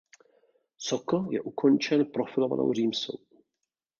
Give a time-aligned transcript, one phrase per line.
[0.77, 3.13] Sokl je ukončen profilovanou římsou.